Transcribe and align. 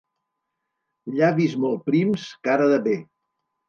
Llavis 1.19 1.55
molt 1.67 1.87
prims, 1.93 2.29
cara 2.51 2.75
de 2.77 2.85
bé. 2.91 3.01